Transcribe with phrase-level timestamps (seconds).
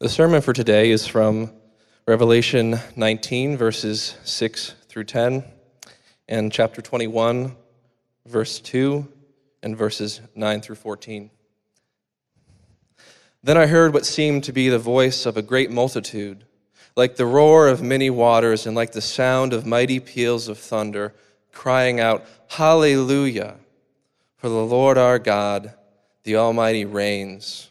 [0.00, 1.50] The sermon for today is from
[2.06, 5.42] Revelation 19, verses 6 through 10,
[6.28, 7.56] and chapter 21,
[8.24, 9.08] verse 2,
[9.64, 11.30] and verses 9 through 14.
[13.42, 16.44] Then I heard what seemed to be the voice of a great multitude,
[16.94, 21.12] like the roar of many waters and like the sound of mighty peals of thunder,
[21.50, 23.56] crying out, Hallelujah!
[24.36, 25.74] For the Lord our God,
[26.22, 27.70] the Almighty, reigns.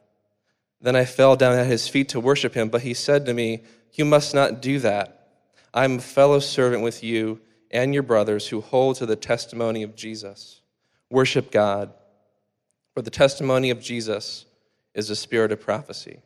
[0.81, 3.63] Then I fell down at his feet to worship him, but he said to me,
[3.93, 5.27] You must not do that.
[5.73, 9.83] I am a fellow servant with you and your brothers who hold to the testimony
[9.83, 10.61] of Jesus.
[11.09, 11.93] Worship God,
[12.93, 14.45] for the testimony of Jesus
[14.93, 16.21] is the spirit of prophecy.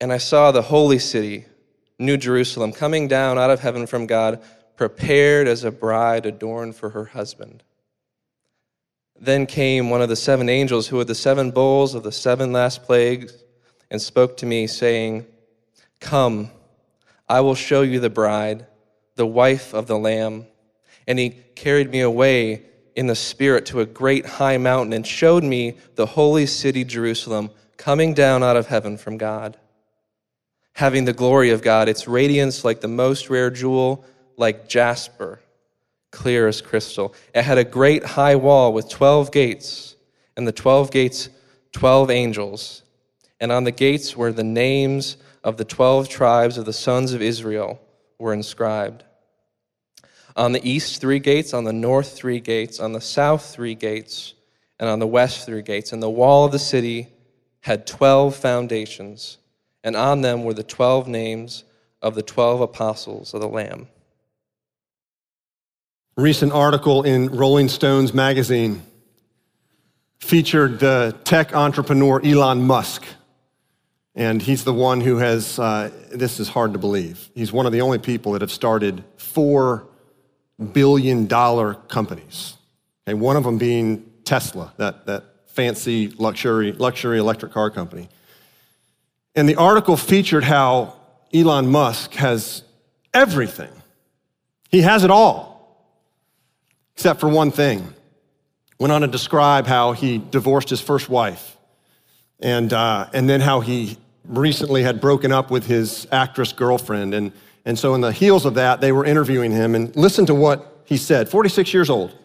[0.00, 1.46] And I saw the holy city,
[1.98, 4.42] New Jerusalem, coming down out of heaven from God,
[4.76, 7.62] prepared as a bride adorned for her husband.
[9.20, 12.52] Then came one of the seven angels who had the seven bowls of the seven
[12.52, 13.44] last plagues
[13.90, 15.26] and spoke to me, saying,
[16.00, 16.50] Come,
[17.28, 18.66] I will show you the bride,
[19.14, 20.46] the wife of the Lamb.
[21.06, 22.62] And he carried me away
[22.96, 27.50] in the Spirit to a great high mountain and showed me the holy city, Jerusalem,
[27.76, 29.56] coming down out of heaven from God,
[30.72, 34.04] having the glory of God, its radiance like the most rare jewel,
[34.36, 35.40] like jasper
[36.14, 37.12] clear as crystal.
[37.34, 39.96] It had a great high wall with 12 gates,
[40.36, 41.28] and the 12 gates,
[41.72, 42.82] 12 angels.
[43.40, 47.20] And on the gates were the names of the 12 tribes of the sons of
[47.20, 47.80] Israel
[48.18, 49.04] were inscribed.
[50.36, 54.34] On the east, three gates, on the north, three gates, on the south, three gates,
[54.78, 55.92] and on the west, three gates.
[55.92, 57.08] And the wall of the city
[57.60, 59.38] had 12 foundations,
[59.82, 61.64] and on them were the 12 names
[62.00, 63.88] of the 12 apostles of the Lamb
[66.16, 68.82] recent article in Rolling Stones magazine
[70.20, 73.04] featured the tech entrepreneur Elon Musk.
[74.14, 77.28] And he's the one who has, uh, this is hard to believe.
[77.34, 79.88] He's one of the only people that have started four
[80.72, 82.56] billion dollar companies.
[83.08, 88.08] Okay, one of them being Tesla, that, that fancy luxury, luxury electric car company.
[89.34, 90.94] And the article featured how
[91.34, 92.62] Elon Musk has
[93.12, 93.72] everything.
[94.70, 95.53] He has it all
[96.94, 97.92] except for one thing.
[98.78, 101.56] Went on to describe how he divorced his first wife
[102.40, 107.14] and, uh, and then how he recently had broken up with his actress girlfriend.
[107.14, 107.32] And,
[107.64, 109.74] and so, in the heels of that, they were interviewing him.
[109.74, 112.16] And listen to what he said 46 years old.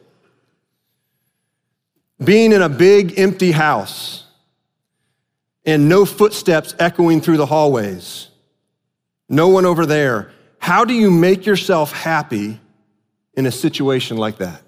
[2.24, 4.26] Being in a big empty house
[5.66, 8.28] and no footsteps echoing through the hallways,
[9.30, 10.32] no one over there.
[10.58, 12.60] How do you make yourself happy
[13.40, 14.62] in a situation like that.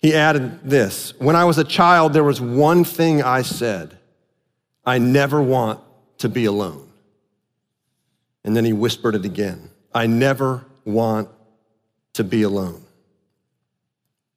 [0.00, 3.96] He added this When I was a child, there was one thing I said
[4.84, 5.80] I never want
[6.18, 6.86] to be alone.
[8.44, 11.30] And then he whispered it again I never want
[12.12, 12.82] to be alone.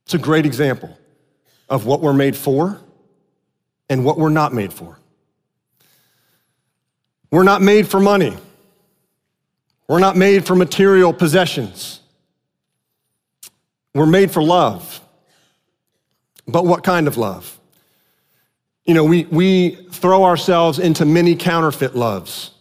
[0.05, 0.97] It's a great example
[1.69, 2.79] of what we're made for
[3.89, 4.97] and what we're not made for.
[7.29, 8.37] We're not made for money.
[9.89, 12.00] We're not made for material possessions.
[13.93, 15.01] We're made for love.
[16.47, 17.59] But what kind of love?
[18.85, 22.51] You know, we, we throw ourselves into many counterfeit loves.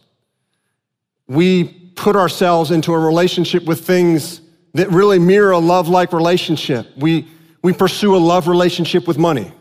[1.27, 1.63] We
[1.95, 4.41] put ourselves into a relationship with things
[4.73, 6.87] that really mirror a love like relationship.
[6.95, 7.27] We,
[7.61, 9.51] we pursue a love relationship with money,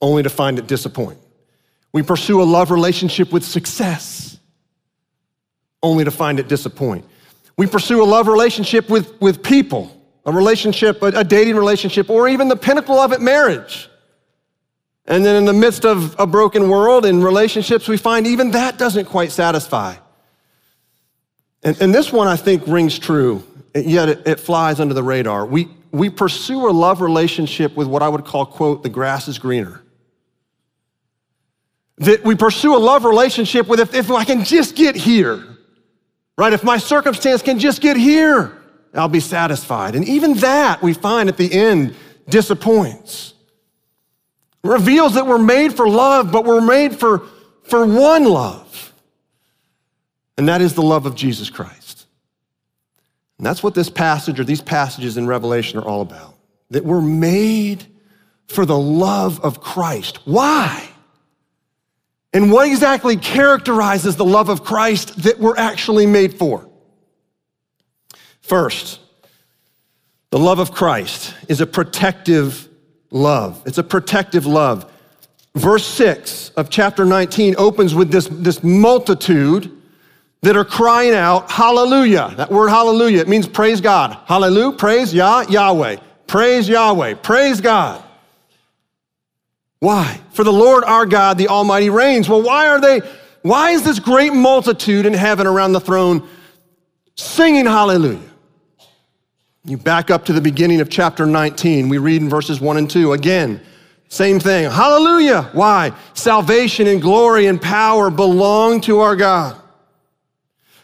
[0.00, 1.18] only to find it disappoint.
[1.92, 4.38] We pursue a love relationship with success,
[5.82, 7.04] only to find it disappoint.
[7.56, 12.48] We pursue a love relationship with, with people, a relationship, a, dating relationship, or even
[12.48, 13.88] the pinnacle of it, marriage.
[15.06, 18.78] And then in the midst of a broken world and relationships, we find even that
[18.78, 19.96] doesn't quite satisfy.
[21.64, 23.42] And, and this one I think rings true,
[23.74, 25.44] yet it, it flies under the radar.
[25.44, 29.38] We, we pursue a love relationship with what I would call, quote, the grass is
[29.38, 29.82] greener.
[31.98, 35.44] That we pursue a love relationship with if, if I can just get here,
[36.38, 36.52] right?
[36.52, 38.61] If my circumstance can just get here,
[38.94, 39.94] I'll be satisfied.
[39.94, 41.94] And even that, we find at the end,
[42.28, 43.34] disappoints.
[44.62, 47.22] Reveals that we're made for love, but we're made for,
[47.64, 48.92] for one love.
[50.38, 52.06] and that is the love of Jesus Christ.
[53.38, 56.34] And that's what this passage or these passages in Revelation are all about.
[56.70, 57.86] That we're made
[58.48, 60.20] for the love of Christ.
[60.24, 60.88] Why?
[62.32, 66.68] And what exactly characterizes the love of Christ that we're actually made for?
[68.42, 69.00] First,
[70.30, 72.68] the love of Christ is a protective
[73.10, 73.62] love.
[73.66, 74.90] It's a protective love.
[75.54, 79.70] Verse 6 of chapter 19 opens with this, this multitude
[80.40, 82.32] that are crying out, Hallelujah.
[82.36, 84.18] That word hallelujah, it means praise God.
[84.26, 85.96] Hallelujah, praise Yah, Yahweh.
[86.26, 88.02] Praise Yahweh, praise God.
[89.78, 90.20] Why?
[90.30, 92.28] For the Lord our God, the Almighty reigns.
[92.28, 93.02] Well, why are they,
[93.42, 96.26] why is this great multitude in heaven around the throne
[97.16, 98.31] singing hallelujah?
[99.64, 101.88] You back up to the beginning of chapter 19.
[101.88, 103.60] We read in verses 1 and 2 again.
[104.08, 104.68] Same thing.
[104.70, 105.50] Hallelujah.
[105.52, 105.92] Why?
[106.14, 109.56] Salvation and glory and power belong to our God.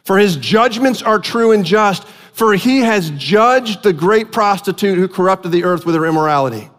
[0.04, 5.08] For his judgments are true and just, for he has judged the great prostitute who
[5.08, 6.70] corrupted the earth with her immorality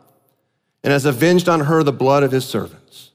[0.83, 3.11] and has avenged on her the blood of his servants.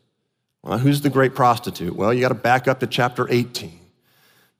[0.62, 1.96] Well, who's the great prostitute?
[1.96, 3.80] Well, you got to back up to chapter 18.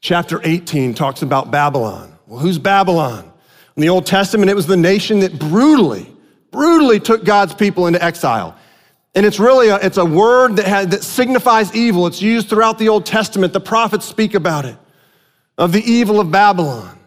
[0.01, 2.19] Chapter 18 talks about Babylon.
[2.27, 3.31] Well, who's Babylon?
[3.77, 6.13] In the Old Testament, it was the nation that brutally,
[6.51, 8.57] brutally took God's people into exile.
[9.15, 12.07] And it's really a, it's a word that, has, that signifies evil.
[12.07, 13.53] It's used throughout the Old Testament.
[13.53, 14.77] The prophets speak about it,
[15.59, 16.99] of the evil of Babylon.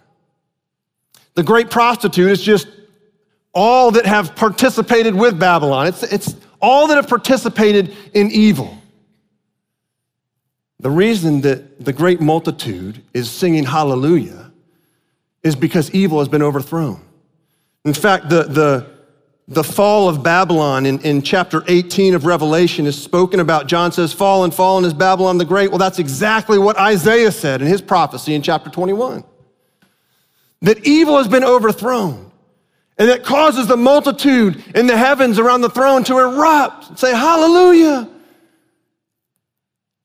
[1.36, 2.68] The great prostitute is just
[3.54, 5.88] all that have participated with Babylon.
[5.88, 8.78] It's, it's all that have participated in evil.
[10.80, 14.47] The reason that the great multitude is singing hallelujah
[15.44, 17.02] is because evil has been overthrown.
[17.86, 18.98] In fact, the, the,
[19.48, 23.68] the fall of Babylon in, in chapter 18 of Revelation is spoken about.
[23.68, 25.70] John says, Fallen, fallen is Babylon the Great.
[25.70, 29.24] Well, that's exactly what Isaiah said in his prophecy in chapter 21.
[30.64, 32.28] That evil has been overthrown.
[32.98, 37.16] And that causes the multitude in the heavens around the throne to erupt and say,
[37.16, 38.10] Hallelujah.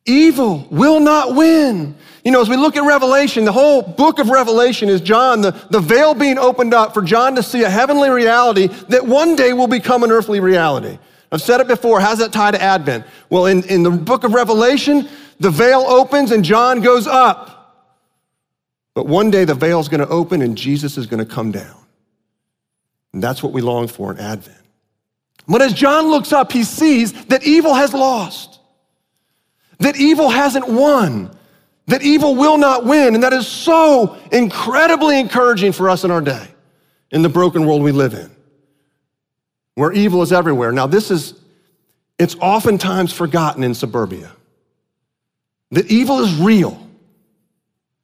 [0.04, 1.96] Evil will not win.
[2.24, 5.50] You know, as we look at Revelation, the whole book of Revelation is John, the,
[5.70, 9.52] the veil being opened up for John to see a heavenly reality that one day
[9.52, 10.98] will become an earthly reality.
[11.32, 12.00] I've said it before.
[12.00, 13.06] How's that tie to Advent?
[13.28, 15.08] Well, in, in the book of Revelation,
[15.40, 17.58] the veil opens and John goes up.
[18.94, 21.50] But one day the veil is going to open and Jesus is going to come
[21.50, 21.76] down.
[23.12, 24.58] And that's what we long for in Advent.
[25.48, 28.60] But as John looks up, he sees that evil has lost,
[29.78, 31.36] that evil hasn't won
[31.92, 33.14] that evil will not win.
[33.14, 36.48] And that is so incredibly encouraging for us in our day,
[37.10, 38.30] in the broken world we live in,
[39.74, 40.72] where evil is everywhere.
[40.72, 41.34] Now, this is,
[42.18, 44.32] it's oftentimes forgotten in suburbia
[45.72, 46.80] that evil is real.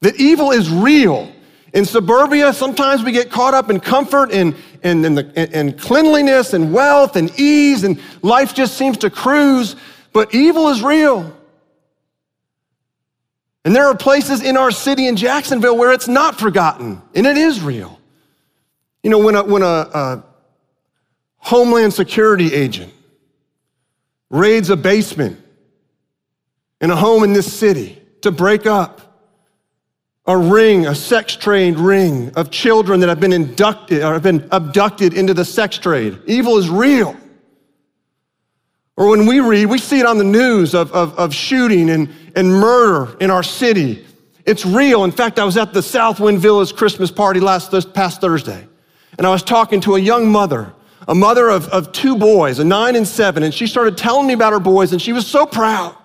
[0.03, 1.33] That evil is real.
[1.73, 6.53] In suburbia, sometimes we get caught up in comfort and, and, and, the, and cleanliness
[6.53, 9.77] and wealth and ease, and life just seems to cruise,
[10.13, 11.38] but evil is real.
[13.65, 17.37] And there are places in our city in Jacksonville where it's not forgotten and it
[17.37, 17.99] is real.
[19.03, 20.25] You know, when a, when a, a
[21.39, 22.93] Homeland Security agent
[24.31, 25.39] raids a basement
[26.81, 29.09] in a home in this city to break up
[30.27, 34.47] a ring, a sex trade ring of children that have been inducted or have been
[34.53, 36.19] abducted into the sex trade.
[36.27, 37.17] Evil is real.
[38.99, 42.13] Or when we read, we see it on the news of, of, of shooting and,
[42.35, 44.05] and murder in our city.
[44.45, 45.05] It's real.
[45.05, 48.67] In fact, I was at the Southwind Villas Christmas party last past Thursday,
[49.17, 50.73] and I was talking to a young mother,
[51.07, 54.33] a mother of, of two boys, a nine and seven, and she started telling me
[54.33, 55.97] about her boys, and she was so proud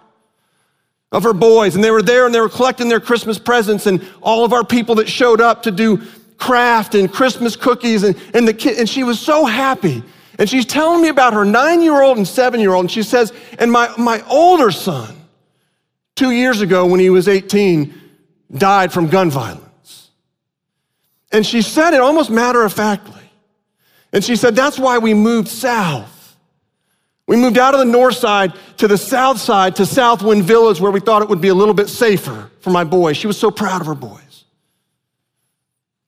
[1.12, 1.74] of her boys.
[1.74, 4.64] And they were there and they were collecting their Christmas presents, and all of our
[4.64, 6.00] people that showed up to do
[6.38, 10.04] craft and Christmas cookies, and, and the kid, and she was so happy.
[10.40, 12.86] And she's telling me about her nine year old and seven year old.
[12.86, 15.16] And she says, and my, my older son,
[16.16, 17.94] two years ago when he was 18,
[18.52, 20.10] died from gun violence.
[21.32, 23.22] And she said it almost matter of factly.
[24.12, 26.38] And she said, that's why we moved south.
[27.26, 30.92] We moved out of the north side to the south side to Southwind Villas where
[30.92, 33.18] we thought it would be a little bit safer for my boys.
[33.18, 34.44] She was so proud of her boys.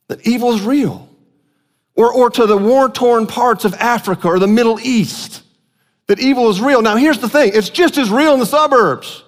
[0.08, 1.10] That evil is real
[1.96, 5.44] or, or to the war torn parts of Africa or the Middle East,
[6.08, 6.82] that evil is real.
[6.82, 9.24] Now, here's the thing it's just as real in the suburbs.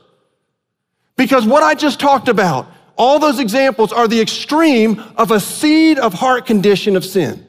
[1.16, 5.98] Because what I just talked about, all those examples are the extreme of a seed
[5.98, 7.46] of heart condition of sin.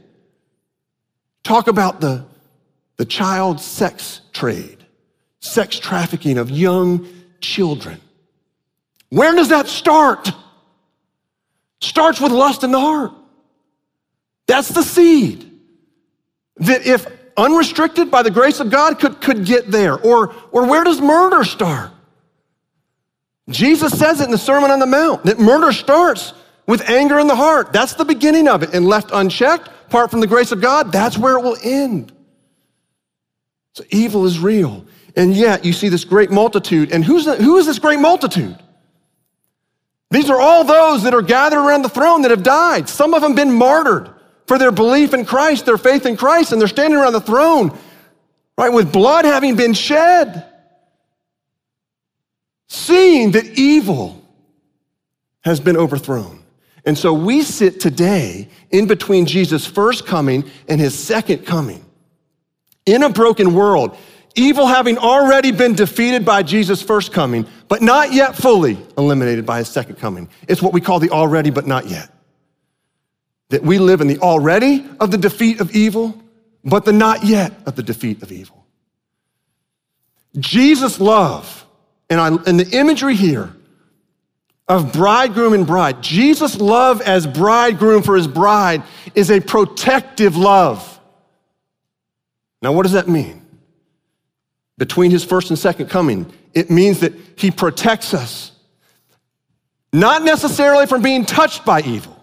[1.43, 2.25] Talk about the,
[2.97, 4.85] the child sex trade,
[5.41, 7.07] sex trafficking of young
[7.41, 8.01] children.
[9.11, 10.31] Where does that start?
[11.81, 13.13] Starts with lust in the heart.
[14.49, 15.49] That's the seed.
[16.57, 19.95] That if unrestricted by the grace of God could, could get there.
[19.95, 21.93] Or, or where does murder start?
[23.49, 26.35] Jesus says it in the Sermon on the Mount that murder starts
[26.67, 27.73] with anger in the heart.
[27.73, 28.75] That's the beginning of it.
[28.75, 32.13] And left unchecked, apart from the grace of God, that's where it will end.
[33.75, 34.85] So evil is real.
[35.17, 36.93] And yet you see this great multitude.
[36.93, 38.59] And who's the, who is this great multitude?
[40.11, 42.89] These are all those that are gathered around the throne that have died.
[42.89, 44.11] Some of them been martyred
[44.49, 47.77] for their belief in Christ, their faith in Christ, and they're standing around the throne,
[48.57, 50.45] right, with blood having been shed,
[52.67, 54.21] seeing that evil
[55.43, 56.43] has been overthrown.
[56.87, 61.85] And so we sit today in between Jesus' first coming and his second coming
[62.87, 63.99] in a broken world,
[64.35, 69.59] evil having already been defeated by Jesus' first coming, but not yet fully eliminated by
[69.59, 70.27] his second coming.
[70.49, 72.11] It's what we call the already but not yet.
[73.51, 76.21] That we live in the already of the defeat of evil,
[76.65, 78.67] but the not yet of the defeat of evil.
[80.39, 81.67] Jesus' love,
[82.11, 83.55] and, I, and the imagery here
[84.69, 88.83] of bridegroom and bride, Jesus' love as bridegroom for his bride
[89.15, 91.01] is a protective love.
[92.61, 93.47] Now, what does that mean?
[94.77, 98.53] Between his first and second coming, it means that he protects us,
[99.93, 102.18] not necessarily from being touched by evil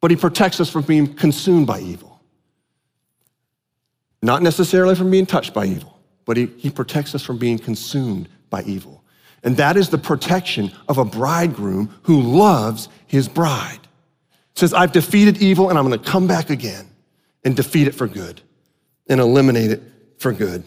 [0.00, 2.20] but he protects us from being consumed by evil.
[4.22, 8.28] Not necessarily from being touched by evil, but he, he protects us from being consumed
[8.50, 9.02] by evil.
[9.42, 13.80] And that is the protection of a bridegroom who loves his bride.
[14.54, 16.86] says, I've defeated evil and I'm going to come back again
[17.44, 18.42] and defeat it for good
[19.08, 19.82] and eliminate it
[20.18, 20.64] for good.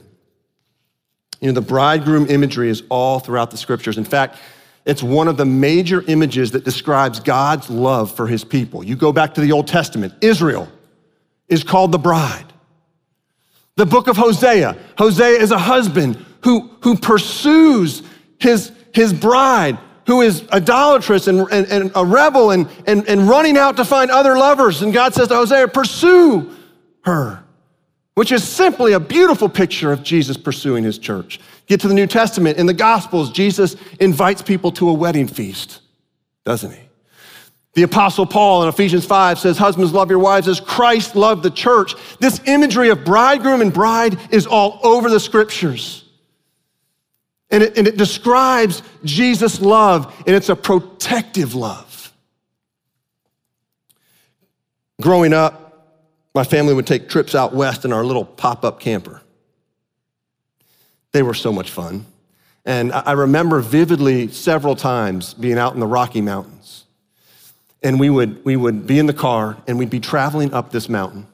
[1.40, 3.98] You know, the bridegroom imagery is all throughout the scriptures.
[3.98, 4.38] In fact,
[4.86, 8.84] it's one of the major images that describes God's love for his people.
[8.84, 10.68] You go back to the Old Testament, Israel
[11.48, 12.46] is called the bride.
[13.76, 18.04] The book of Hosea, Hosea is a husband who, who pursues
[18.40, 23.58] his, his bride, who is idolatrous and, and, and a rebel and, and, and running
[23.58, 24.82] out to find other lovers.
[24.82, 26.56] And God says to Hosea, Pursue
[27.02, 27.43] her
[28.16, 31.40] which is simply a beautiful picture of Jesus pursuing his church.
[31.66, 32.58] Get to the New Testament.
[32.58, 35.82] In the Gospels, Jesus invites people to a wedding feast,
[36.46, 36.80] doesn't he?
[37.74, 41.50] The Apostle Paul in Ephesians 5 says, Husbands, love your wives as Christ loved the
[41.50, 41.96] church.
[42.20, 46.08] This imagery of bridegroom and bride is all over the scriptures.
[47.50, 52.14] And it, and it describes Jesus' love, and it's a protective love.
[55.02, 55.63] Growing up,
[56.34, 59.22] my family would take trips out west in our little pop up camper.
[61.12, 62.06] They were so much fun.
[62.66, 66.86] And I remember vividly several times being out in the Rocky Mountains.
[67.84, 70.88] And we would, we would be in the car and we'd be traveling up this
[70.88, 71.28] mountain,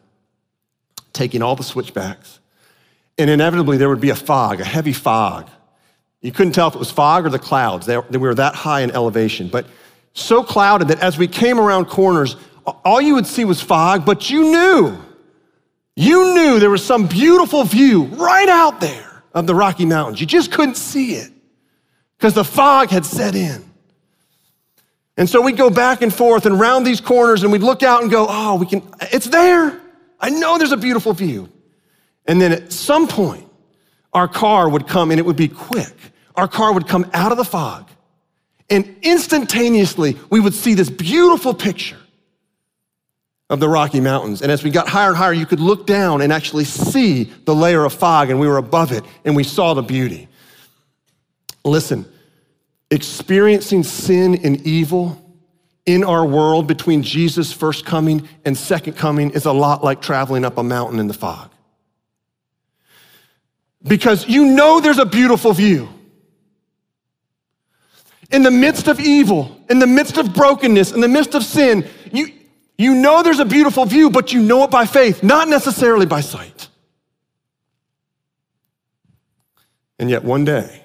[1.13, 2.39] taking all the switchbacks.
[3.17, 5.47] And inevitably, there would be a fog, a heavy fog.
[6.21, 7.85] You couldn't tell if it was fog or the clouds.
[7.85, 9.47] They, they were that high in elevation.
[9.49, 9.67] But
[10.13, 12.35] so clouded that as we came around corners,
[12.65, 14.97] all you would see was fog, but you knew,
[15.95, 20.19] you knew there was some beautiful view right out there of the Rocky Mountains.
[20.21, 21.31] You just couldn't see it
[22.17, 23.63] because the fog had set in.
[25.17, 28.01] And so we'd go back and forth and round these corners and we'd look out
[28.01, 29.79] and go, oh, we can, it's there.
[30.19, 31.49] I know there's a beautiful view.
[32.25, 33.45] And then at some point,
[34.13, 35.93] our car would come and it would be quick.
[36.35, 37.89] Our car would come out of the fog
[38.69, 41.97] and instantaneously we would see this beautiful picture
[43.49, 44.41] of the Rocky Mountains.
[44.41, 47.55] And as we got higher and higher, you could look down and actually see the
[47.55, 50.27] layer of fog, and we were above it, and we saw the beauty.
[51.65, 52.05] Listen,
[52.91, 55.25] experiencing sin and evil
[55.85, 60.45] in our world between Jesus' first coming and second coming is a lot like traveling
[60.45, 61.49] up a mountain in the fog.
[63.81, 65.89] Because you know there's a beautiful view.
[68.29, 71.87] In the midst of evil, in the midst of brokenness, in the midst of sin,
[72.11, 72.31] you,
[72.79, 76.21] you know there's a beautiful view, but you know it by faith, not necessarily by
[76.21, 76.69] sight.
[79.99, 80.83] And yet, one day,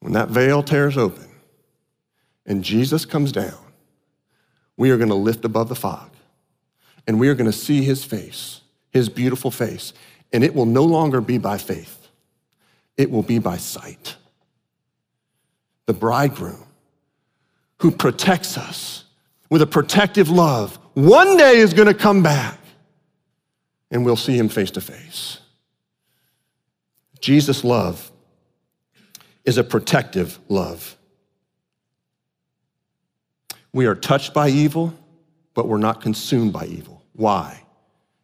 [0.00, 1.28] when that veil tears open
[2.46, 3.58] and Jesus comes down,
[4.78, 6.10] we are going to lift above the fog
[7.06, 9.92] and we are going to see his face, his beautiful face.
[10.32, 12.08] And it will no longer be by faith,
[12.96, 14.16] it will be by sight.
[15.84, 16.64] The bridegroom
[17.80, 19.03] who protects us
[19.50, 22.58] with a protective love, one day is going to come back
[23.90, 25.38] and we'll see him face to face.
[27.20, 28.10] Jesus' love
[29.44, 30.96] is a protective love.
[33.72, 34.94] We are touched by evil,
[35.54, 37.02] but we're not consumed by evil.
[37.14, 37.62] Why?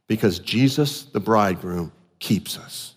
[0.06, 2.94] Because Jesus, the bridegroom, keeps us.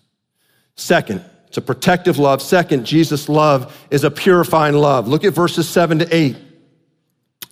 [0.76, 2.42] Second, it's a protective love.
[2.42, 5.06] Second, Jesus' love is a purifying love.
[5.06, 6.36] Look at verses seven to eight.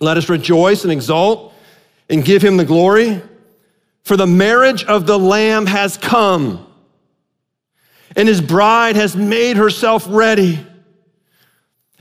[0.03, 1.53] Let us rejoice and exult
[2.09, 3.21] and give him the glory,
[4.03, 6.67] for the marriage of the Lamb has come,
[8.15, 10.59] and his bride has made herself ready.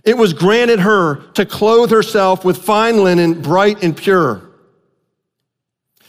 [0.05, 4.43] It was granted her to clothe herself with fine linen, bright and pure.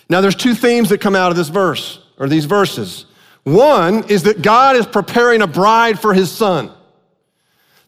[0.09, 3.05] Now, there's two themes that come out of this verse, or these verses.
[3.43, 6.71] One is that God is preparing a bride for his son.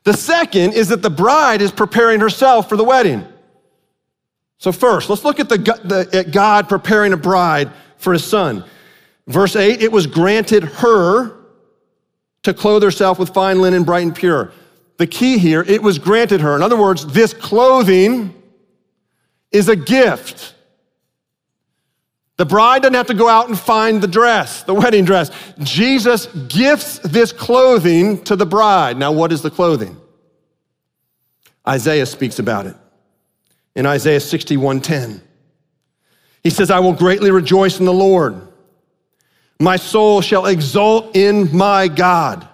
[0.04, 3.26] The second is that the bride is preparing herself for the wedding.
[4.58, 8.64] So, first, let's look at, the, the, at God preparing a bride for his son.
[9.28, 11.36] Verse 8 it was granted her
[12.44, 14.52] to clothe herself with fine linen, bright and pure.
[14.98, 16.56] The key here, it was granted her.
[16.56, 18.34] In other words, this clothing
[19.52, 20.54] is a gift.
[22.38, 25.32] The bride doesn't have to go out and find the dress, the wedding dress.
[25.60, 28.98] Jesus gifts this clothing to the bride.
[28.98, 29.98] Now, what is the clothing?
[31.68, 32.76] Isaiah speaks about it
[33.76, 35.22] in Isaiah 61:10.
[36.44, 38.40] He says, I will greatly rejoice in the Lord.
[39.60, 42.48] My soul shall exult in my God.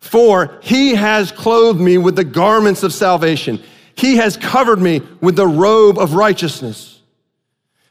[0.00, 3.62] For he has clothed me with the garments of salvation.
[3.94, 7.00] He has covered me with the robe of righteousness.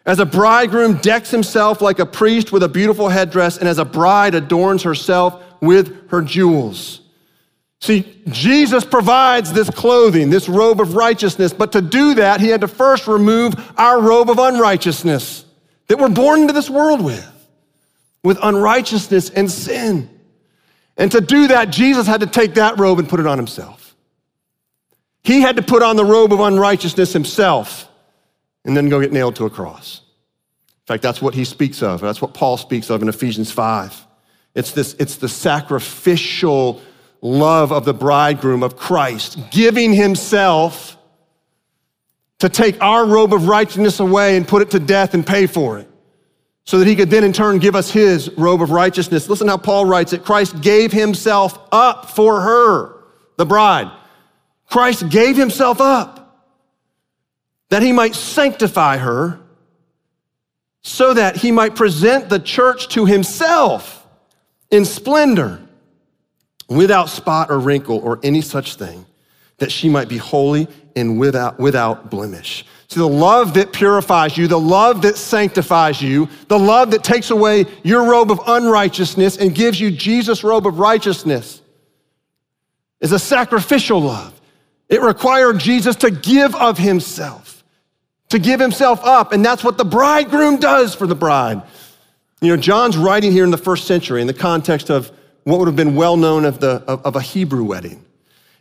[0.06, 3.86] As a bridegroom decks himself like a priest with a beautiful headdress, and as a
[3.86, 7.02] bride adorns herself with her jewels.
[7.80, 12.62] See, Jesus provides this clothing, this robe of righteousness, but to do that, he had
[12.62, 15.46] to first remove our robe of unrighteousness
[15.88, 17.48] that we're born into this world with,
[18.24, 20.10] with unrighteousness and sin.
[20.98, 23.96] And to do that, Jesus had to take that robe and put it on himself.
[25.24, 27.88] He had to put on the robe of unrighteousness himself
[28.66, 30.02] and then go get nailed to a cross.
[30.70, 32.02] In fact, that's what he speaks of.
[32.02, 34.08] That's what Paul speaks of in Ephesians 5.
[34.56, 36.82] It's, this, it's the sacrificial
[37.28, 40.98] love of the bridegroom of Christ, giving himself
[42.40, 45.80] to take our robe of righteousness away and put it to death and pay for
[45.80, 45.90] it
[46.68, 49.30] so that he could then in turn give us his robe of righteousness.
[49.30, 53.04] Listen how Paul writes it Christ gave himself up for her,
[53.38, 53.90] the bride.
[54.70, 56.46] Christ gave himself up
[57.70, 59.40] that he might sanctify her
[60.82, 64.06] so that he might present the church to himself
[64.72, 65.62] in splendor,
[66.70, 69.06] without spot or wrinkle or any such thing,
[69.58, 72.66] that she might be holy and without, without blemish.
[72.90, 77.32] See, the love that purifies you, the love that sanctifies you, the love that takes
[77.32, 81.62] away your robe of unrighteousness and gives you Jesus' robe of righteousness
[83.02, 84.40] is a sacrificial love.
[84.90, 87.64] It required Jesus to give of himself,
[88.30, 89.34] to give himself up.
[89.34, 91.62] And that's what the bridegroom does for the bride.
[92.42, 95.12] You know, John's writing here in the first century in the context of
[95.48, 98.04] what would have been well known of, the, of, of a Hebrew wedding.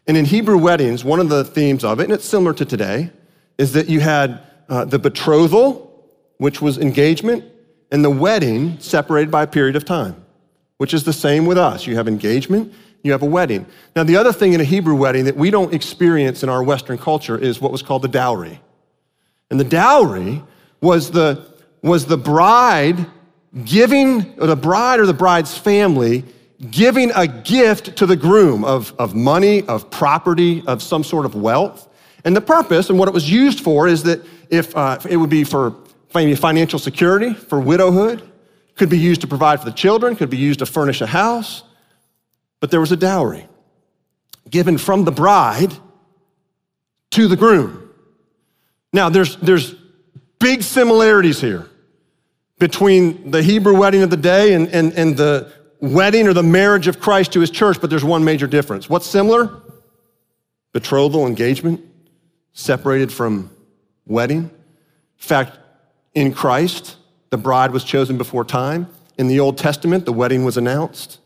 [0.06, 3.10] And in Hebrew weddings, one of the themes of it, and it's similar to today,
[3.58, 7.44] is that you had uh, the betrothal, which was engagement,
[7.90, 10.24] and the wedding separated by a period of time,
[10.76, 11.88] which is the same with us.
[11.88, 12.72] You have engagement,
[13.02, 13.66] you have a wedding.
[13.96, 16.98] Now, the other thing in a Hebrew wedding that we don't experience in our Western
[16.98, 18.60] culture is what was called the dowry.
[19.50, 20.40] And the dowry
[20.80, 23.06] was the, was the bride
[23.64, 26.22] giving, or the bride or the bride's family
[26.70, 31.34] giving a gift to the groom of, of money, of property, of some sort of
[31.34, 31.88] wealth.
[32.24, 35.30] And the purpose and what it was used for is that if uh, it would
[35.30, 35.74] be for
[36.08, 38.22] financial security, for widowhood,
[38.74, 41.62] could be used to provide for the children, could be used to furnish a house.
[42.60, 43.46] But there was a dowry
[44.48, 45.74] given from the bride
[47.10, 47.90] to the groom.
[48.92, 49.74] Now, there's, there's
[50.38, 51.68] big similarities here
[52.58, 56.86] between the Hebrew wedding of the day and, and, and the wedding or the marriage
[56.86, 58.88] of Christ to his church, but there's one major difference.
[58.88, 59.62] What's similar?
[60.72, 61.80] Betrothal, engagement
[62.52, 63.50] separated from
[64.06, 64.38] wedding.
[64.38, 64.50] In
[65.18, 65.58] fact,
[66.14, 66.96] in Christ,
[67.30, 68.88] the bride was chosen before time.
[69.18, 71.18] In the Old Testament, the wedding was announced.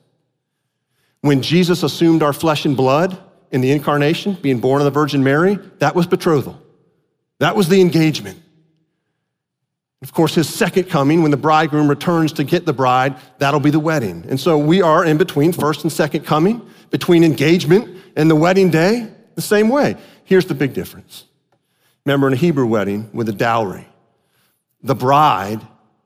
[1.21, 3.19] When Jesus assumed our flesh and blood
[3.53, 6.61] in the incarnation, being born of the Virgin Mary, that was betrothal.
[7.39, 8.43] That was the engagement.
[10.03, 13.71] Of course, his second coming, when the bridegroom returns to get the bride, that'll be
[13.71, 14.25] the wedding.
[14.29, 18.71] And so we are in between first and second coming, between engagement and the wedding
[18.71, 19.97] day, the same way.
[20.25, 21.25] Here's the big difference.
[22.07, 23.87] Remember, in a Hebrew wedding with a dowry,
[24.83, 25.61] the bride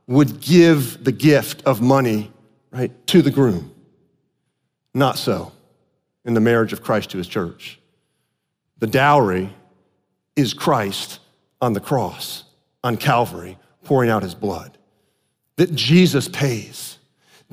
[0.08, 2.32] would give the gift of money,
[2.72, 3.72] right, to the groom.
[4.92, 5.52] Not so
[6.24, 7.78] in the marriage of Christ to his church.
[8.78, 9.54] The dowry
[10.34, 11.20] is Christ
[11.60, 12.44] on the cross,
[12.82, 14.76] on Calvary, pouring out his blood.
[15.56, 16.98] That Jesus pays.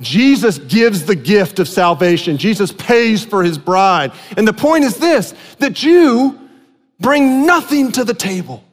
[0.00, 2.36] Jesus gives the gift of salvation.
[2.36, 4.12] Jesus pays for his bride.
[4.36, 6.38] And the point is this that you
[6.98, 8.64] bring nothing to the table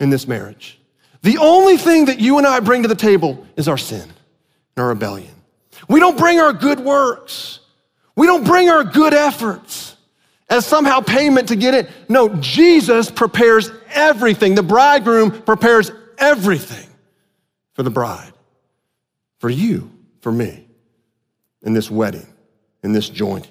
[0.00, 0.78] in this marriage.
[1.22, 4.12] The only thing that you and I bring to the table is our sin and
[4.78, 5.34] our rebellion.
[5.88, 7.60] We don't bring our good works.
[8.14, 9.96] We don't bring our good efforts
[10.50, 11.88] as somehow payment to get it.
[12.08, 14.54] No, Jesus prepares everything.
[14.54, 16.88] The bridegroom prepares everything
[17.74, 18.32] for the bride,
[19.38, 20.66] for you, for me,
[21.62, 22.26] in this wedding,
[22.82, 23.48] in this joint.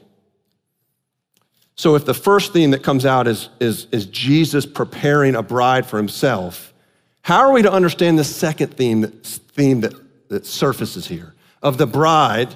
[1.75, 5.85] So if the first theme that comes out is, is, is Jesus preparing a bride
[5.85, 6.73] for himself,
[7.21, 9.93] how are we to understand the second theme, theme that,
[10.29, 12.55] that surfaces here of the bride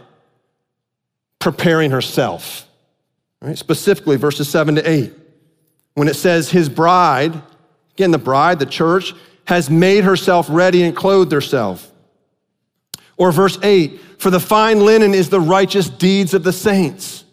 [1.37, 2.67] preparing herself?
[3.41, 3.57] Right?
[3.57, 5.13] Specifically, verses seven to eight,
[5.95, 7.41] when it says his bride,
[7.93, 9.13] again, the bride, the church,
[9.45, 11.91] has made herself ready and clothed herself.
[13.17, 17.23] Or verse 8, for the fine linen is the righteous deeds of the saints.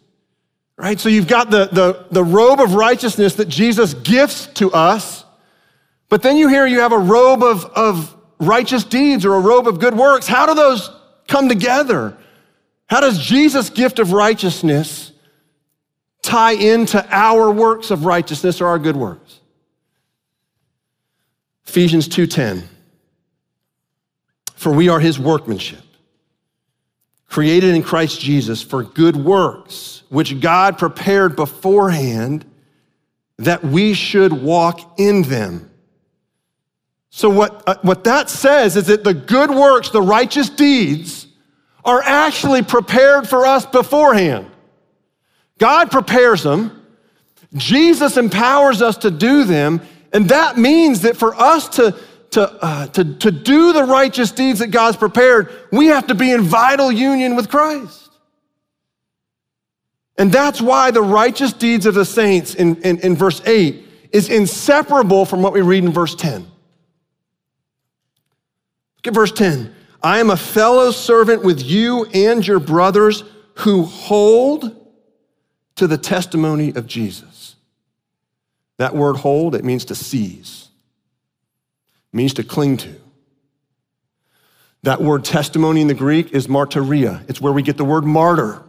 [0.77, 0.99] Right?
[0.99, 5.25] So you've got the, the, the robe of righteousness that Jesus gifts to us,
[6.09, 9.66] but then you hear you have a robe of, of righteous deeds or a robe
[9.66, 10.27] of good works.
[10.27, 10.90] How do those
[11.27, 12.16] come together?
[12.87, 15.08] How does Jesus' gift of righteousness
[16.23, 19.41] tie into our works of righteousness or our good works?
[21.67, 22.69] Ephesians 2:10
[24.55, 25.81] For we are his workmanship
[27.29, 32.45] created in Christ Jesus for good works which God prepared beforehand
[33.37, 35.71] that we should walk in them.
[37.11, 41.27] So what, uh, what that says is that the good works, the righteous deeds
[41.85, 44.51] are actually prepared for us beforehand.
[45.59, 46.87] God prepares them.
[47.55, 49.81] Jesus empowers us to do them.
[50.12, 51.99] And that means that for us to,
[52.31, 56.33] to, uh, to, to do the righteous deeds that God's prepared, we have to be
[56.33, 58.11] in vital union with Christ.
[60.16, 64.29] And that's why the righteous deeds of the saints in, in, in verse 8 is
[64.29, 66.42] inseparable from what we read in verse 10.
[66.42, 66.51] Look
[69.07, 69.75] at verse 10.
[70.03, 74.88] I am a fellow servant with you and your brothers who hold
[75.79, 77.57] to the testimony of Jesus.
[78.77, 80.69] That word hold, it means to seize,
[82.12, 82.95] it means to cling to.
[84.85, 87.29] That word testimony in the Greek is martyria.
[87.29, 88.62] It's where we get the word martyr.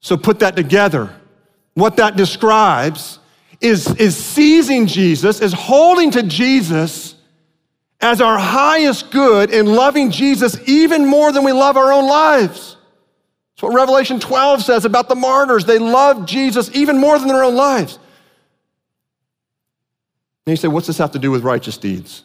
[0.00, 1.14] So put that together.
[1.74, 3.18] What that describes
[3.60, 7.14] is, is seizing Jesus, is holding to Jesus
[8.00, 12.77] as our highest good and loving Jesus even more than we love our own lives.
[13.60, 15.64] What Revelation 12 says about the martyrs.
[15.64, 17.98] They loved Jesus even more than their own lives.
[20.46, 22.24] And you say, what's this have to do with righteous deeds?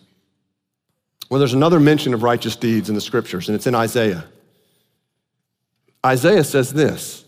[1.30, 4.26] Well, there's another mention of righteous deeds in the scriptures, and it's in Isaiah.
[6.06, 7.26] Isaiah says this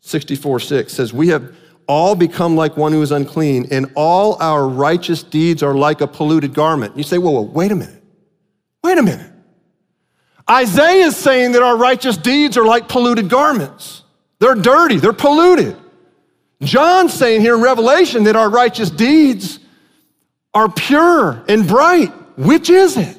[0.00, 1.54] 64 6 says, We have
[1.86, 6.06] all become like one who is unclean, and all our righteous deeds are like a
[6.06, 6.96] polluted garment.
[6.96, 8.02] You say, Whoa, whoa, wait a minute.
[8.82, 9.31] Wait a minute.
[10.50, 14.02] Isaiah is saying that our righteous deeds are like polluted garments.
[14.38, 15.76] They're dirty, they're polluted.
[16.62, 19.58] John's saying here in Revelation that our righteous deeds
[20.54, 22.12] are pure and bright.
[22.36, 23.16] Which is it?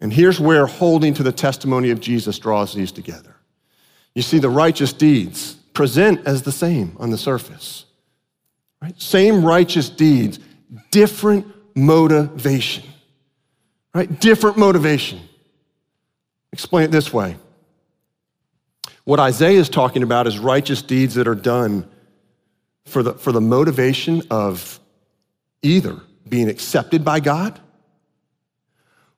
[0.00, 3.36] And here's where holding to the testimony of Jesus draws these together.
[4.14, 7.84] You see, the righteous deeds present as the same on the surface,
[8.80, 9.00] right?
[9.00, 10.38] Same righteous deeds,
[10.90, 12.84] different motivation,
[13.92, 14.20] right?
[14.20, 15.20] Different motivation.
[16.54, 17.36] Explain it this way.
[19.02, 21.84] What Isaiah is talking about is righteous deeds that are done
[22.84, 24.78] for the, for the motivation of
[25.62, 27.58] either being accepted by God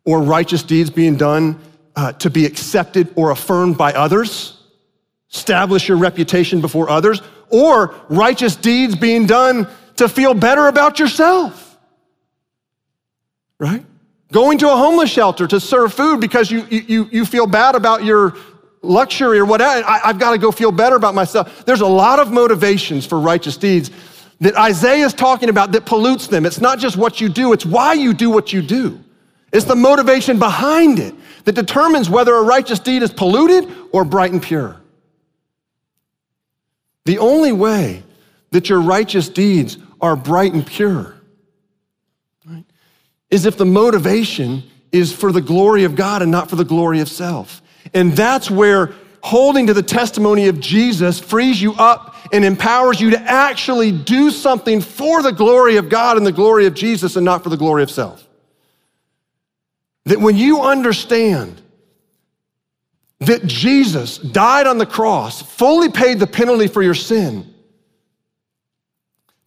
[0.07, 1.61] or righteous deeds being done
[1.94, 4.59] uh, to be accepted or affirmed by others,
[5.31, 7.20] establish your reputation before others,
[7.51, 11.79] or righteous deeds being done to feel better about yourself.
[13.59, 13.85] Right?
[14.33, 18.05] Going to a homeless shelter to serve food because you, you, you feel bad about
[18.05, 18.37] your
[18.83, 19.87] luxury or whatever.
[19.87, 21.65] I, I've got to go feel better about myself.
[21.65, 23.91] There's a lot of motivations for righteous deeds
[24.41, 26.45] that Isaiah is talking about that pollutes them.
[26.45, 29.03] It's not just what you do, it's why you do what you do.
[29.53, 34.33] It's the motivation behind it that determines whether a righteous deed is polluted or bright
[34.33, 34.81] and pure.
[37.05, 38.03] The only way
[38.51, 41.15] that your righteous deeds are bright and pure
[43.31, 44.62] is if the motivation
[44.93, 47.62] is for the glory of God and not for the glory of self.
[47.93, 53.11] And that's where holding to the testimony of Jesus frees you up and empowers you
[53.11, 57.25] to actually do something for the glory of God and the glory of Jesus and
[57.25, 58.27] not for the glory of self.
[60.05, 61.61] That when you understand
[63.21, 67.53] that Jesus died on the cross, fully paid the penalty for your sin,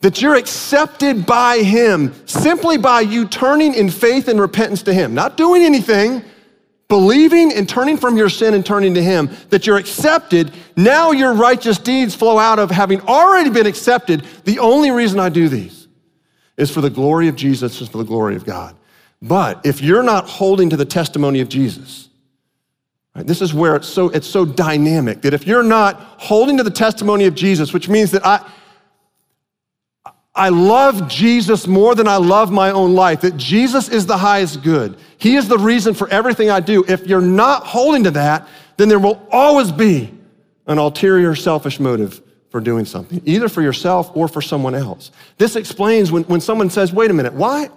[0.01, 5.13] that you're accepted by Him simply by you turning in faith and repentance to Him,
[5.13, 6.23] not doing anything,
[6.87, 10.51] believing and turning from your sin and turning to Him, that you're accepted.
[10.75, 14.25] Now your righteous deeds flow out of having already been accepted.
[14.45, 15.87] The only reason I do these
[16.57, 18.75] is for the glory of Jesus, is for the glory of God.
[19.21, 22.09] But if you're not holding to the testimony of Jesus,
[23.15, 26.63] right, this is where it's so, it's so dynamic that if you're not holding to
[26.63, 28.49] the testimony of Jesus, which means that I,
[30.39, 34.63] I love Jesus more than I love my own life, that Jesus is the highest
[34.63, 34.97] good.
[35.17, 36.85] He is the reason for everything I do.
[36.87, 38.47] If you're not holding to that,
[38.77, 40.13] then there will always be
[40.65, 45.11] an ulterior selfish motive for doing something, either for yourself or for someone else.
[45.37, 47.69] This explains when, when someone says, wait a minute, why,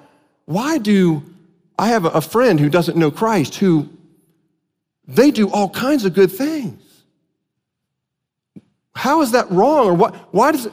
[0.44, 1.22] why do
[1.78, 3.88] I have a friend who doesn't know Christ who
[5.08, 6.80] they do all kinds of good things.
[8.94, 9.86] How is that wrong?
[9.86, 10.72] Or what, why does it,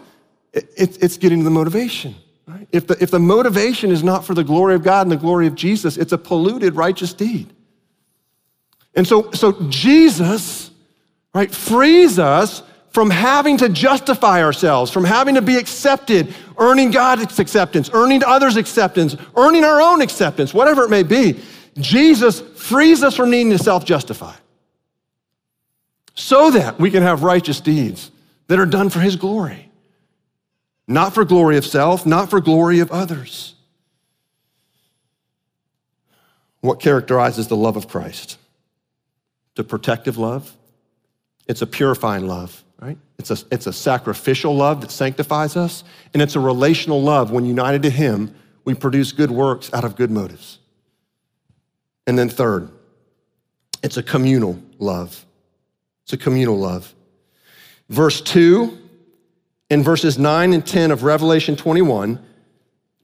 [0.54, 2.16] it it's getting to the motivation.
[2.48, 2.68] Right?
[2.72, 5.46] If, the, if the motivation is not for the glory of God and the glory
[5.46, 7.54] of Jesus, it's a polluted righteous deed.
[8.96, 10.72] And so, so Jesus,
[11.34, 17.38] right, frees us from having to justify ourselves, from having to be accepted, earning God's
[17.38, 21.40] acceptance, earning others' acceptance, earning our own acceptance, whatever it may be.
[21.78, 24.36] Jesus frees us from needing to self justify
[26.16, 28.12] so that we can have righteous deeds
[28.48, 29.69] that are done for his glory,
[30.90, 33.56] not for glory of self, not for glory of others.
[36.60, 38.38] What characterizes the love of Christ?
[39.56, 40.54] The protective love,
[41.48, 42.98] it's a purifying love right?
[43.18, 47.32] It's a, it's a sacrificial love that sanctifies us, and it's a relational love.
[47.32, 50.60] When united to Him, we produce good works out of good motives.
[52.08, 52.72] And then, third,
[53.84, 55.26] it's a communal love.
[56.04, 56.94] It's a communal love.
[57.90, 58.78] Verse 2
[59.70, 62.20] and verses 9 and 10 of Revelation 21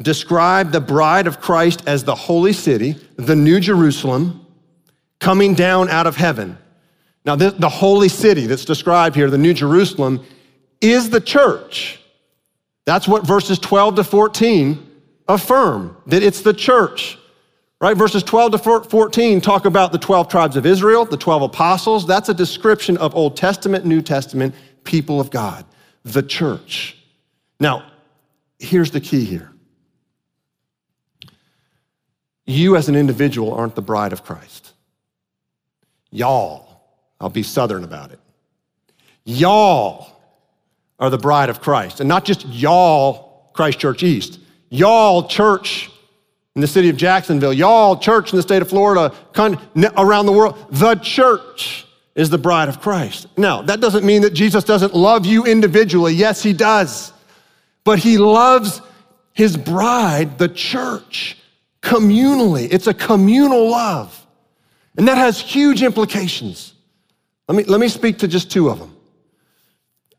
[0.01, 4.45] describe the bride of Christ as the holy city, the new Jerusalem,
[5.19, 6.58] coming down out of heaven.
[7.25, 10.23] Now, the holy city that's described here, the New Jerusalem,
[10.82, 11.99] is the church.
[12.86, 14.91] That's what verses 12 to 14
[15.28, 17.17] affirm, that it's the church.
[17.82, 17.97] Right?
[17.97, 18.58] Verses 12 to
[18.89, 22.08] 14 talk about the 12 tribes of Israel, the 12 apostles.
[22.08, 25.65] That's a description of Old Testament, New Testament people of God,
[26.06, 26.98] the church.
[27.60, 27.91] Now,
[28.58, 29.52] here's the key here.
[32.46, 34.72] You as an individual aren't the bride of Christ.
[36.12, 36.65] Y'all
[37.20, 38.20] I'll be southern about it.
[39.24, 40.12] Y'all
[41.00, 44.39] are the bride of Christ, and not just y'all, Christ Church East,
[44.70, 45.89] y'all, church
[46.56, 49.13] in the city of Jacksonville, y'all, church in the state of Florida,
[49.98, 50.56] around the world.
[50.72, 51.85] The church
[52.15, 53.28] is the bride of Christ.
[53.38, 56.13] Now, that doesn't mean that Jesus doesn't love you individually.
[56.13, 57.12] Yes, he does.
[57.84, 58.82] But he loves
[59.34, 61.38] his bride, the church,
[61.82, 62.67] communally.
[62.71, 64.25] It's a communal love.
[64.97, 66.73] And that has huge implications.
[67.49, 68.95] Let me, let me speak to just two of them.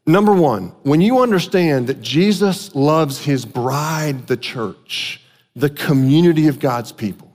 [0.06, 5.20] Number one, when you understand that Jesus loves his bride, the church,
[5.56, 7.25] the community of God's people,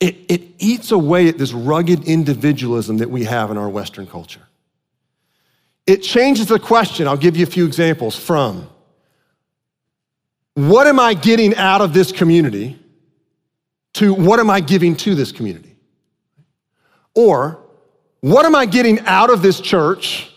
[0.00, 4.42] it, it eats away at this rugged individualism that we have in our Western culture.
[5.86, 7.08] It changes the question.
[7.08, 8.68] I'll give you a few examples from
[10.54, 12.78] what am I getting out of this community
[13.94, 15.76] to what am I giving to this community?
[17.14, 17.58] Or,
[18.20, 20.30] what am I getting out of this church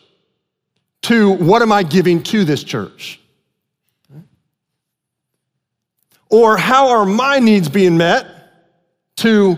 [1.03, 3.19] to what am I giving to this church?
[6.29, 8.40] Or, how are my needs being met
[9.21, 9.57] to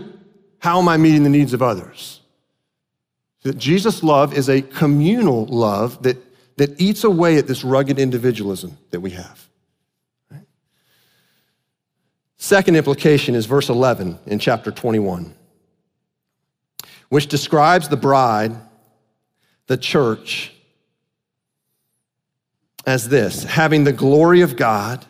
[0.58, 2.20] how am I meeting the needs of others?
[3.42, 6.16] That Jesus' love is a communal love that,
[6.56, 9.48] that eats away at this rugged individualism that we have.
[12.36, 15.34] Second implication is verse 11 in chapter 21
[17.14, 18.52] which describes the bride,
[19.68, 20.52] the church,
[22.86, 25.04] as this having the glory of God,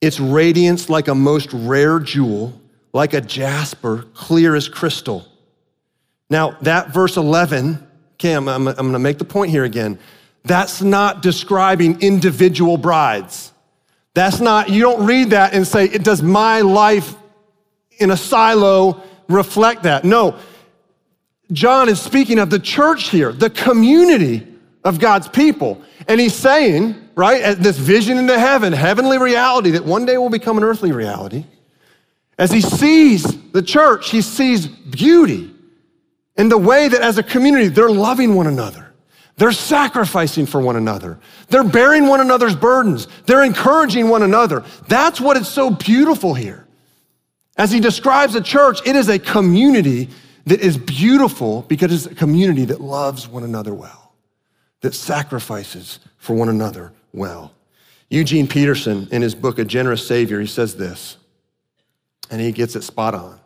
[0.00, 2.60] its radiance like a most rare jewel,
[2.92, 5.26] like a jasper, clear as crystal.
[6.28, 9.98] Now, that verse 11, okay, I'm, I'm, I'm gonna make the point here again.
[10.44, 13.52] That's not describing individual brides.
[14.14, 17.14] That's not, you don't read that and say, it does my life
[17.98, 20.04] in a silo reflect that?
[20.04, 20.38] No,
[21.52, 24.46] John is speaking of the church here, the community
[24.84, 25.82] of God's people.
[26.08, 30.56] And he's saying, right, this vision into heaven, heavenly reality that one day will become
[30.58, 31.44] an earthly reality.
[32.40, 33.22] As he sees
[33.52, 35.54] the church, he sees beauty
[36.38, 38.94] in the way that as a community, they're loving one another.
[39.36, 41.20] They're sacrificing for one another.
[41.48, 43.08] They're bearing one another's burdens.
[43.26, 44.64] They're encouraging one another.
[44.88, 46.66] That's what is so beautiful here.
[47.58, 50.08] As he describes the church, it is a community
[50.46, 54.14] that is beautiful because it's a community that loves one another well,
[54.80, 57.52] that sacrifices for one another well.
[58.08, 61.18] Eugene Peterson, in his book, A Generous Savior, he says this,
[62.30, 63.38] and he gets it spot on.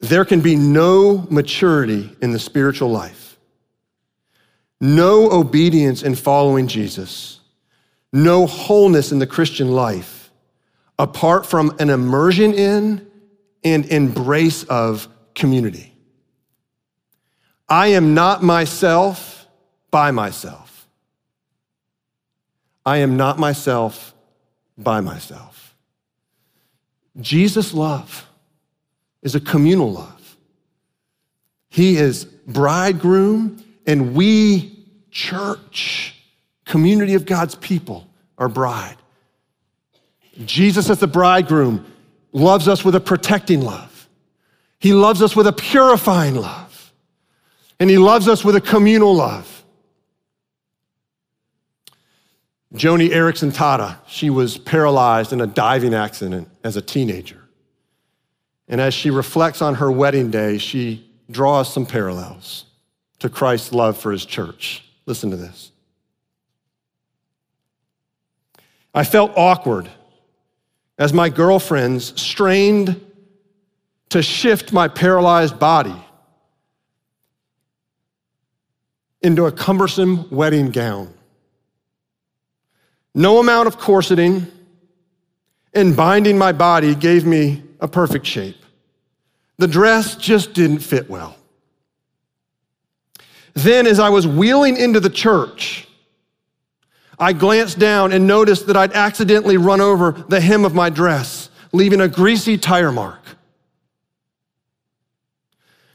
[0.00, 3.38] There can be no maturity in the spiritual life,
[4.80, 7.40] no obedience in following Jesus,
[8.12, 10.20] no wholeness in the Christian life
[10.98, 13.06] apart from an immersion in
[13.64, 15.94] and embrace of community.
[17.68, 19.46] I am not myself
[19.90, 20.88] by myself.
[22.84, 24.14] I am not myself
[24.76, 25.69] by myself.
[27.20, 28.26] Jesus' love
[29.22, 30.36] is a communal love.
[31.68, 36.14] He is bridegroom, and we, church,
[36.64, 38.96] community of God's people, are bride.
[40.44, 41.84] Jesus, as the bridegroom,
[42.32, 44.08] loves us with a protecting love.
[44.78, 46.92] He loves us with a purifying love.
[47.78, 49.59] And he loves us with a communal love.
[52.74, 57.40] Joni Eareckson Tada, she was paralyzed in a diving accident as a teenager.
[58.68, 62.66] And as she reflects on her wedding day, she draws some parallels
[63.18, 64.84] to Christ's love for his church.
[65.06, 65.72] Listen to this.
[68.94, 69.88] I felt awkward
[70.98, 73.00] as my girlfriends strained
[74.10, 75.94] to shift my paralyzed body
[79.22, 81.12] into a cumbersome wedding gown.
[83.14, 84.46] No amount of corseting
[85.74, 88.56] and binding my body gave me a perfect shape.
[89.58, 91.36] The dress just didn't fit well.
[93.54, 95.86] Then, as I was wheeling into the church,
[97.18, 101.50] I glanced down and noticed that I'd accidentally run over the hem of my dress,
[101.72, 103.20] leaving a greasy tire mark.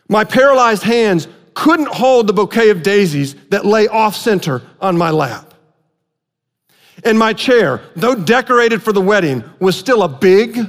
[0.08, 5.10] My paralyzed hands couldn't hold the bouquet of daisies that lay off center on my
[5.10, 5.44] lap.
[7.06, 10.60] And my chair, though decorated for the wedding, was still a big,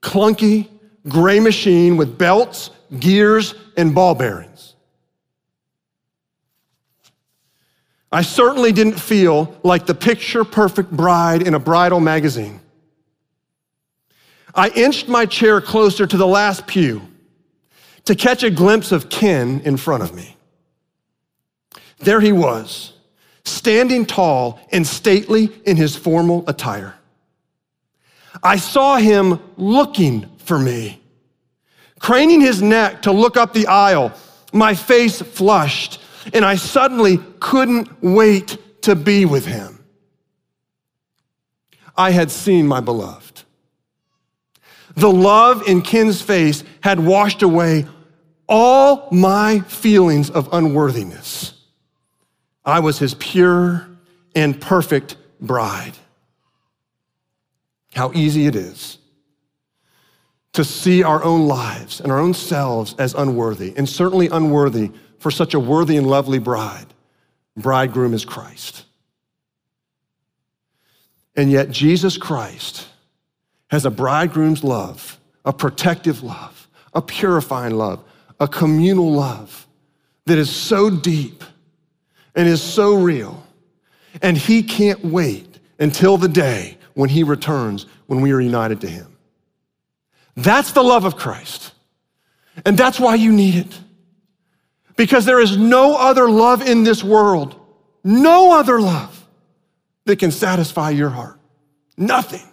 [0.00, 0.68] clunky,
[1.08, 4.76] gray machine with belts, gears, and ball bearings.
[8.12, 12.60] I certainly didn't feel like the picture perfect bride in a bridal magazine.
[14.54, 17.02] I inched my chair closer to the last pew
[18.04, 20.36] to catch a glimpse of Ken in front of me.
[21.98, 22.93] There he was,
[23.44, 26.94] standing tall and stately in his formal attire.
[28.42, 31.00] I saw him looking for me,
[31.98, 34.12] craning his neck to look up the aisle,
[34.52, 36.00] my face flushed
[36.32, 39.84] and I suddenly couldn't wait to be with him.
[41.96, 43.42] I had seen my beloved.
[44.96, 47.86] The love in Ken's face had washed away
[48.48, 51.52] all my feelings of unworthiness.
[52.64, 53.86] I was his pure
[54.34, 55.94] and perfect bride.
[57.94, 58.98] How easy it is
[60.54, 65.30] to see our own lives and our own selves as unworthy, and certainly unworthy for
[65.30, 66.86] such a worthy and lovely bride.
[67.56, 68.84] Bridegroom is Christ.
[71.36, 72.86] And yet, Jesus Christ
[73.68, 78.04] has a bridegroom's love, a protective love, a purifying love,
[78.38, 79.66] a communal love
[80.26, 81.42] that is so deep
[82.34, 83.44] and is so real.
[84.22, 88.88] And he can't wait until the day when he returns, when we are united to
[88.88, 89.16] him.
[90.36, 91.72] That's the love of Christ.
[92.64, 93.80] And that's why you need it.
[94.96, 97.60] Because there is no other love in this world,
[98.04, 99.26] no other love
[100.04, 101.40] that can satisfy your heart.
[101.96, 102.46] Nothing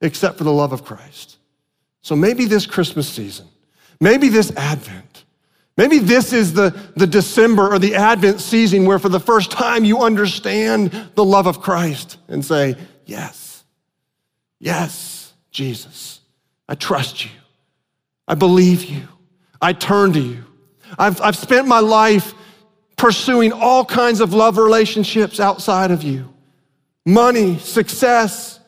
[0.00, 1.38] except for the love of Christ.
[2.02, 3.46] So maybe this Christmas season,
[4.00, 5.15] maybe this Advent,
[5.76, 9.84] maybe this is the, the December or the Advent season where for the first time
[9.84, 13.64] you understand the love of Christ and say, Yes,
[14.58, 16.20] yes, Jesus,
[16.68, 17.30] I trust you.
[18.28, 19.02] I believe you.
[19.62, 20.44] I turn to you.
[20.98, 22.34] I've, I've spent my life
[22.96, 26.32] pursuing all kinds of love relationships outside of you
[27.04, 28.58] money, success,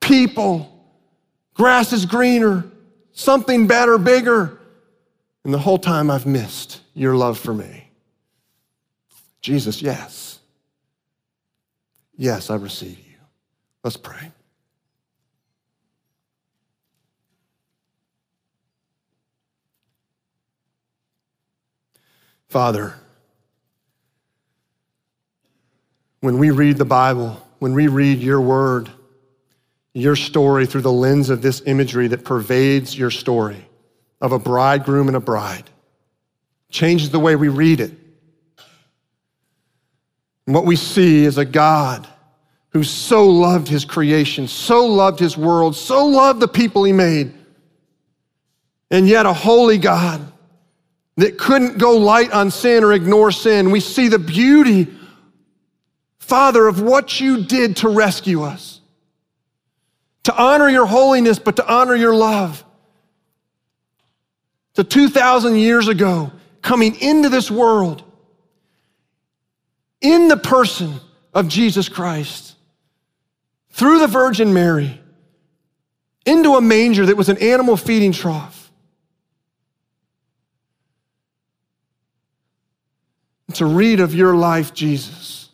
[0.00, 0.84] people,
[1.54, 2.64] grass is greener,
[3.12, 4.58] something better, bigger.
[5.46, 7.88] And the whole time I've missed your love for me.
[9.40, 10.40] Jesus, yes.
[12.16, 13.14] Yes, I receive you.
[13.84, 14.32] Let's pray.
[22.48, 22.96] Father,
[26.22, 28.90] when we read the Bible, when we read your word,
[29.92, 33.68] your story through the lens of this imagery that pervades your story
[34.20, 35.68] of a bridegroom and a bride,
[36.70, 37.92] changes the way we read it.
[40.46, 42.06] And what we see is a God
[42.70, 47.32] who so loved his creation, so loved his world, so loved the people he made,
[48.90, 50.20] and yet a holy God
[51.16, 53.70] that couldn't go light on sin or ignore sin.
[53.70, 54.92] We see the beauty,
[56.18, 58.80] Father, of what you did to rescue us,
[60.24, 62.62] to honor your holiness, but to honor your love.
[64.76, 68.02] To 2,000 years ago, coming into this world
[70.00, 71.00] in the person
[71.32, 72.54] of Jesus Christ
[73.70, 75.00] through the Virgin Mary
[76.26, 78.70] into a manger that was an animal feeding trough.
[83.54, 85.48] To read of your life, Jesus.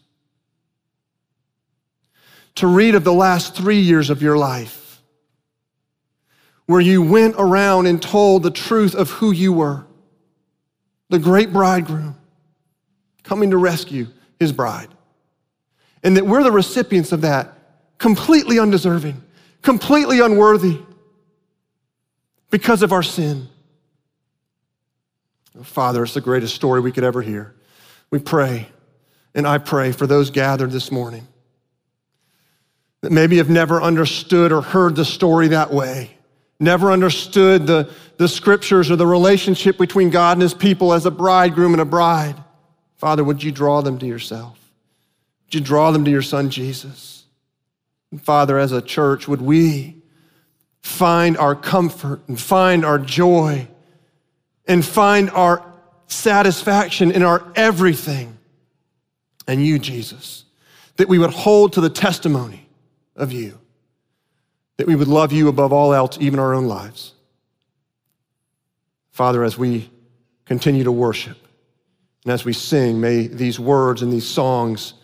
[2.56, 4.81] To read of the last three years of your life,
[6.66, 9.84] where you went around and told the truth of who you were
[11.12, 12.16] the great bridegroom
[13.22, 14.06] coming to rescue
[14.40, 14.88] his bride.
[16.02, 17.52] And that we're the recipients of that,
[17.98, 19.22] completely undeserving,
[19.60, 20.80] completely unworthy
[22.50, 23.46] because of our sin.
[25.62, 27.54] Father, it's the greatest story we could ever hear.
[28.10, 28.68] We pray,
[29.34, 31.28] and I pray for those gathered this morning
[33.02, 36.16] that maybe have never understood or heard the story that way
[36.62, 41.10] never understood the, the scriptures or the relationship between God and his people as a
[41.10, 42.36] bridegroom and a bride.
[42.96, 44.58] Father, would you draw them to yourself?
[45.46, 47.24] Would you draw them to your son, Jesus?
[48.10, 49.96] And Father, as a church, would we
[50.80, 53.66] find our comfort and find our joy
[54.66, 55.64] and find our
[56.06, 58.38] satisfaction in our everything
[59.46, 60.44] and you, Jesus,
[60.96, 62.68] that we would hold to the testimony
[63.16, 63.58] of you
[64.82, 67.12] that we would love you above all else, even our own lives.
[69.12, 69.88] Father, as we
[70.44, 71.38] continue to worship
[72.24, 74.94] and as we sing, may these words and these songs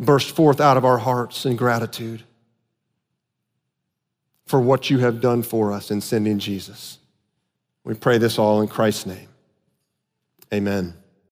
[0.00, 2.24] burst forth out of our hearts in gratitude
[4.46, 6.98] for what you have done for us in sending Jesus.
[7.84, 9.28] We pray this all in Christ's name.
[10.52, 10.97] Amen.